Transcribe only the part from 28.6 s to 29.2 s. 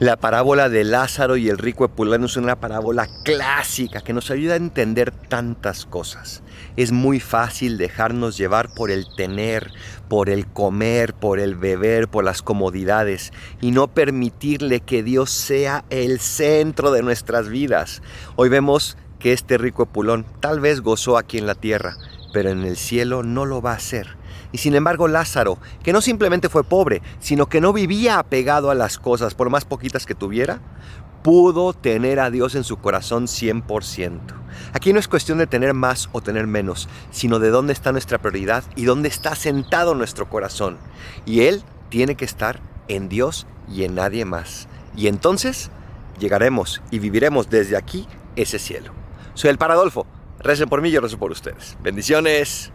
a las